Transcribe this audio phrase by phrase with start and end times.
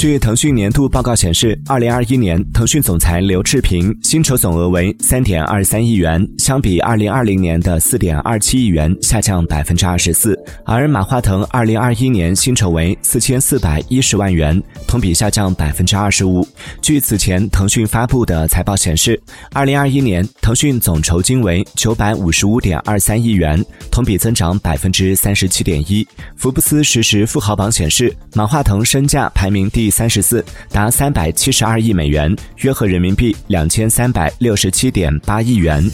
[0.00, 10.34] 据腾讯年度报告显示，二零二一年腾讯总裁刘炽平薪酬总额为三点二三亿元，相比二零二零年的四点二七亿元下降百分之二十四。
[10.64, 14.58] 而马化腾二零二一年薪酬为四千四百一十万元，
[14.88, 16.48] 同比下降百分之二十五。
[16.80, 19.20] 据此前腾讯发布的财报显示，
[19.52, 23.62] 二零二一年腾讯总酬金为九百五十五点二三亿元，
[23.92, 26.08] 同比增长百分之三十七点一。
[26.36, 35.84] 福布斯实时富豪榜显示，马化腾身价排名第三十四，达三百七十二亿美元，约合人民币两千三百六十七点八亿元。